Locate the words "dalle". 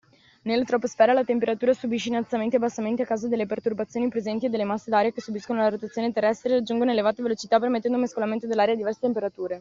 4.49-4.63